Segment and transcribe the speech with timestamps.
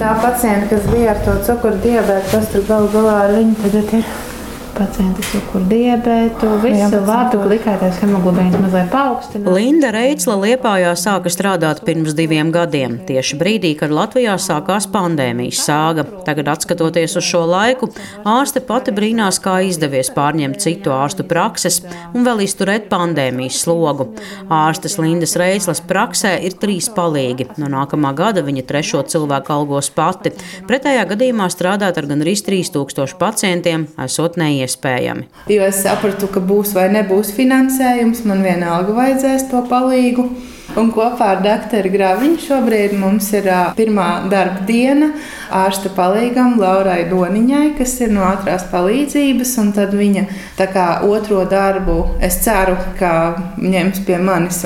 [0.00, 3.96] tā pacienta, kas bija ar to cukuru diabetu, kas tur galu galā ar viņu tagad
[3.98, 4.29] ir
[4.74, 9.54] pacienti cukuru diabētu, visu vārdu klikētais hemoglobīns mazliet paaugstinās.
[9.56, 16.04] Linda Reitsla Liepājā sāka strādāt pirms diviem gadiem, tieši brīdī, kad Latvijā sākās pandēmijas sāga.
[16.26, 17.90] Tagad, atskatoties uz šo laiku,
[18.28, 21.80] ārste pati brīnās, kā izdevies pārņemt citu ārstu prakses
[22.14, 24.10] un vēl izturēt pandēmijas slogu.
[24.50, 27.48] Ārstes Lindas Reitslas praksē ir trīs palīgi.
[27.60, 30.34] No nākamā gada viņa trešo cilvēku algos pati.
[30.68, 34.38] Pretējā gadījumā strādāt ar gandrīz 3000 pacientiem esot
[34.70, 35.26] neiespējami iespējami.
[35.50, 40.28] Jo es sapratu, ka būs vai nebūs finansējums, man vienalga vajadzēs to palīdzību.
[40.80, 43.44] Un kopā ar doktoru Graviņu šobrīd mums ir
[43.76, 45.10] pirmā darba diena
[45.52, 49.52] ārsta palīgam Laurai Doniņai, kas ir no ātrās palīdzības.
[49.76, 50.24] Tad viņa
[50.72, 53.12] kā otro darbu es ceru, ka
[53.60, 54.62] ņems pie manis.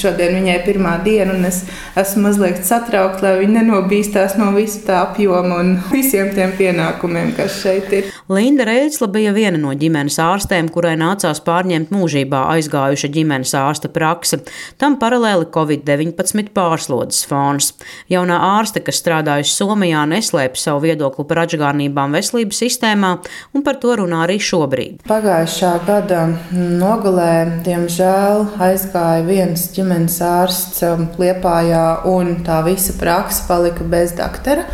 [0.00, 1.62] Šodien viņai ir pirmā diena, un es
[1.98, 7.60] esmu mazliet satraukta, lai viņa nenobīstās no visa tā apjoma un visiem tiem pienākumiem, kas
[7.60, 8.10] šeit ir.
[8.30, 14.40] Linda Reitsla bija viena no ģimenes ārstēm, kurai nācās pārņemt mūžībā aizgājuša ģimenes ārsta praksi.
[14.80, 17.72] Tam paralēli Covid-19 pārslodzes fons.
[18.12, 23.12] Jaunā ārste, kas strādājusi Somijā, neslēpj savu viedokli par atžgārnībām veselības sistēmā,
[23.54, 25.02] un par to runā arī šobrīd.
[25.10, 26.22] Pagājušā gada
[26.54, 34.66] nogalē, diemžēl, aizgāja viens ģimenes ārsts um, Liepājā, un tā visa praksa palika bez doktora.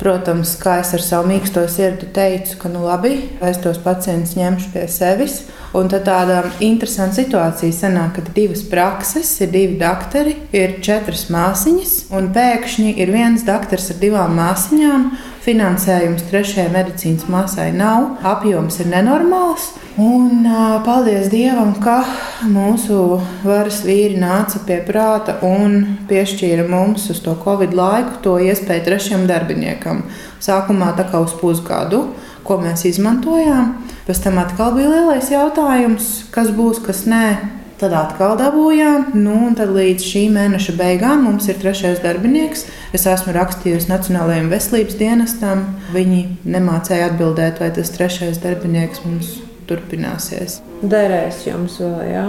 [0.00, 4.70] Protams, kā es ar savu mīksto sirdi teicu, ka nu labi, es tos pacientus ņemšu
[4.72, 5.42] pie sevis.
[5.76, 11.28] Un tad tāda interesanta situācija sanāk, ka ir divas prakses, ir divi doktori, ir četras
[11.30, 15.04] māsiņas, un pēkšņi ir viens doktors ar divām māsiņām.
[15.40, 19.70] Finansējums trešajai medicīnas māsai nav, apjoms ir nenormāls.
[20.00, 20.44] Un,
[20.84, 22.02] paldies Dievam, ka
[22.44, 25.78] mūsu varas vīri nāca pie prāta un
[26.10, 30.02] piešķīra mums uz to Covid laiku to iespēju trešajam darbiniekam.
[30.44, 32.02] Sākumā tā kā uz pusgadu,
[32.44, 33.78] ko mēs izmantojām.
[34.04, 37.59] Pēc tam atkal bija lielais jautājums, kas būs, kas nē.
[37.80, 42.66] Tad atkal dabūjām, nu, un tad līdz šī mēneša beigām mums ir trešais darbinieks.
[42.92, 45.64] Es esmu rakstījusi Nacionālajiem veselības dienestam.
[45.94, 49.38] Viņi nemācīja atbildēt, vai tas trešais darbinieks mums
[49.70, 50.60] turpināsies.
[50.84, 52.26] Derēs jums vēl, jā?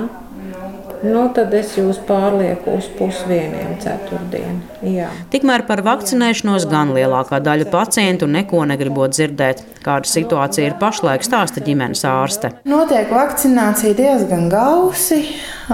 [1.01, 4.59] Nu, tad es jūs pārlieku uz pusdieniem, ceturtdienu.
[4.85, 5.07] Jā.
[5.33, 9.63] Tikmēr par vakcinēšanos gan lielākā daļa pacientu neko negribot dzirdēt.
[9.81, 12.51] Kāda situācija ir pašlaik, stāsta ģimenes ārste.
[12.69, 15.23] Notiek vakcinācija diezgan gausi,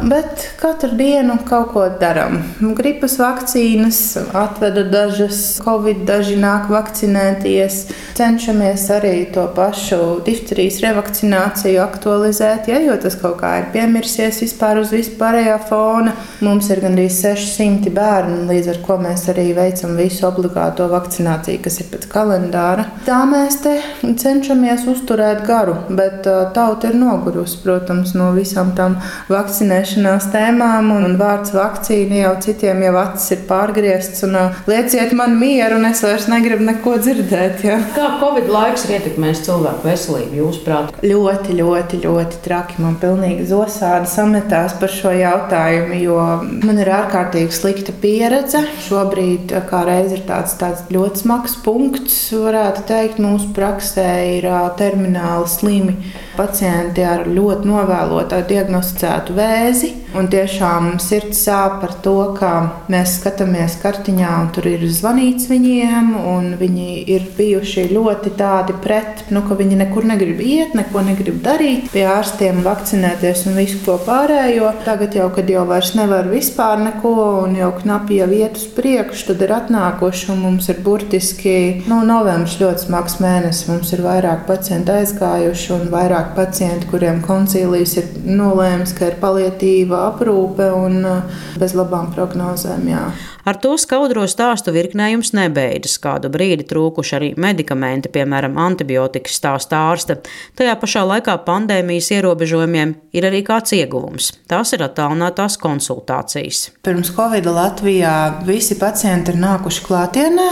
[0.07, 2.39] bet katru dienu kaut ko darām.
[2.77, 3.99] Gripas vakcīnas
[4.31, 7.81] atveda dažas, covid daži nāk vakcinēties.
[8.15, 14.79] Cenšamies arī to pašu difterijas revakcināciju aktualizēt, ja, jo tas kaut kā ir piemirsies vispār
[14.83, 16.13] uz vispārējā fona.
[16.45, 21.79] Mums ir gandrīz 600 bērnu, līdz ar to mēs arī veicam visu obligāto vakcināciju, kas
[21.81, 22.85] ir pēc kalendāra.
[23.07, 28.99] Tā mēs te cenšamies uzturēt garu, bet tauta ir nogurusi, protams, no visām tām
[29.31, 30.93] vakcinēšanās tēmām.
[30.97, 34.23] Un, vārds vakcīna jau citiem jau acis ir pārgriezts.
[34.27, 34.37] Un,
[34.69, 37.65] lieciet man mieru, un es vairs negribu neko dzirdēt.
[37.65, 37.79] Ja.
[37.97, 40.93] Kā Covid laiks ir ietekmējis cilvēku veselību, jūsuprāt?
[41.01, 42.79] Ļoti, ļoti, ļoti traki.
[42.83, 46.17] Man pilnīgi zosādi sametās par šo jautājumu, jo
[46.65, 48.63] man ir ārkārtīgi slikta pieredze.
[48.87, 55.51] Šobrīd kā reiz ir tāds, tāds ļoti smags punkts, varētu teikt, mūsu praksē ir termināli
[55.51, 55.97] slimi
[56.37, 59.93] pacienti ar ļoti novēlotā diagnosticētu vēzi.
[60.17, 62.51] Un tiešām sirds sāp par to, ka
[62.89, 69.25] mēs skatāmies kartiņā, un tur ir zvanīts viņiem, un viņi ir bijuši ļoti tādi pret,
[69.35, 73.97] nu, ka viņi nekur negrib iet, neko negrib darīt, pie ārstiem vakcinēties un visu ko
[74.07, 74.71] pārējo.
[74.87, 79.27] Tagad jau, kad jau vairs nevar vispār neko, un jau knapi jau iet uz priekšu,
[79.31, 81.57] tad ir atnākuši, un mums ir burtiski,
[81.91, 83.67] nu, novembris ļoti smags mēnesis.
[83.69, 90.03] Mums ir vairāk pacientu aizgājuši un vairāk pacientu, kuriem koncīlijas ir nolēmis, ka ir palietīva
[90.11, 92.87] aprūpe un uh, bez labām prognozēm.
[92.91, 93.07] Jā.
[93.47, 95.95] Ar to skaudro stāstu virknējums nebeidzas.
[96.03, 100.17] Kādu brīdi trūkuši arī medikamenti, piemēram, antibiotikas stāsta ārste.
[100.59, 104.33] Tajā pašā laikā pandēmijas ierobežojumiem ir arī kāds ieguvums.
[104.51, 106.65] Tās ir attālinātās konsultācijas.
[106.83, 110.49] Pirms Covid Latvijā visi pacienti ir nākuši klātienē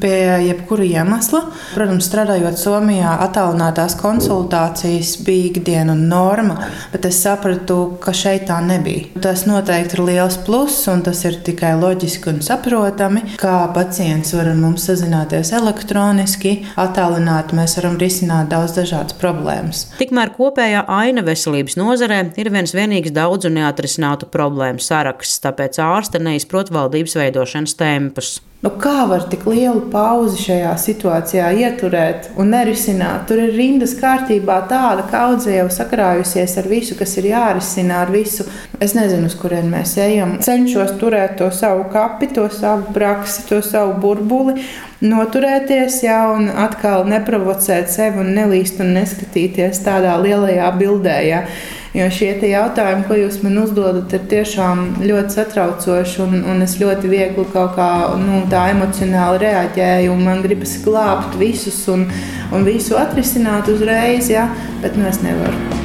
[0.00, 1.42] pie jebkura iemesla.
[1.74, 6.56] Protams, strādājot Somijā, attālinātās konsultācijas bija ikdiena un norma,
[6.92, 9.10] bet es sapratu, ka šeit tā nebija.
[9.24, 14.50] Tas noteikti ir liels pluss, un tas ir tikai loģiski un saprotami, kā pacients var
[14.52, 19.86] ar mums sazināties elektroniski, attālināti mēs varam risināt daudz dažādas problēmas.
[20.00, 26.72] Tikmēr kopējā aina veselības nozarē ir viens vienīgs daudzu neatrisinātu problēmu saraksts, tāpēc ārste neizprot
[26.74, 28.34] valdības veidošanas tempus.
[28.64, 33.26] Nu, kā var tik lielu pauzi šajā situācijā ieturēt un nerisināt?
[33.28, 38.46] Tur ir rindas kārtībā tāda kaudze jau sakrājusies ar visu, kas ir jārisina ar visu.
[38.80, 40.38] Es nezinu, uz kurien mēs ejam.
[40.46, 44.56] Cenšos turēt to savu kapi, to savu praksi, to savu burbuli,
[45.04, 51.20] noturēties, jā, un atkal neprovocēt sevi un nelīst un neskatīties tādā lielajā bildē.
[51.28, 51.46] Jā.
[51.94, 56.18] Jo šie jautājumi, ko jūs man uzdodat, ir tiešām ļoti satraucoši.
[56.24, 57.88] Un, un es ļoti viegli kaut kā
[58.18, 60.18] nu, tā emocionāli reaģēju.
[60.18, 62.08] Man gribas glābt visus un,
[62.50, 64.48] un visu atrisināt uzreiz, ja?
[64.82, 65.83] bet nu, es nevaru.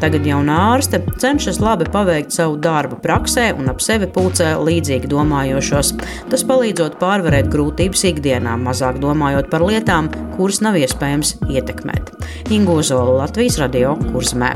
[0.00, 5.92] Tagad jaunā ārste cenšas labi paveikt savu darbu praksē un ap sevi pulcē līdzīgi domājošos.
[6.32, 10.08] Tas palīdzot pārvarēt grūtības ikdienā, mazāk domājot par lietām,
[10.38, 12.14] kuras nav iespējams ietekmēt.
[12.50, 14.54] Ingozola Latvijas radio kursmē.